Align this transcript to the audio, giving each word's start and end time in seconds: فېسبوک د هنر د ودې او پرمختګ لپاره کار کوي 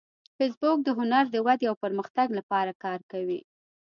فېسبوک 0.37 0.77
د 0.83 0.89
هنر 0.97 1.25
د 1.31 1.35
ودې 1.45 1.65
او 1.71 1.75
پرمختګ 1.83 2.27
لپاره 2.39 2.71
کار 2.83 2.99
کوي 3.11 3.39